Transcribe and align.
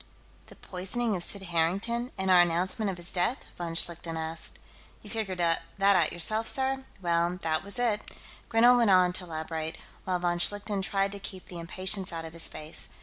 "The 0.47 0.55
poisoning 0.55 1.15
of 1.15 1.23
Sid 1.23 1.43
Harrington, 1.43 2.11
and 2.17 2.31
our 2.31 2.41
announcement 2.41 2.89
of 2.89 2.97
his 2.97 3.11
death?" 3.11 3.45
von 3.55 3.75
Schlichten 3.75 4.17
asked. 4.17 4.57
"You 5.03 5.11
figured 5.11 5.37
that 5.37 5.61
out 5.79 6.11
yourself, 6.11 6.47
sir? 6.47 6.85
Well, 7.03 7.37
that 7.43 7.63
was 7.63 7.77
it." 7.77 8.01
Grinell 8.49 8.77
went 8.77 8.89
on 8.89 9.13
to 9.13 9.25
elaborate, 9.25 9.77
while 10.05 10.17
von 10.17 10.39
Schlichten 10.39 10.81
tried 10.81 11.11
to 11.11 11.19
keep 11.19 11.45
the 11.45 11.59
impatience 11.59 12.11
out 12.11 12.25
of 12.25 12.33
his 12.33 12.47
face. 12.47 12.89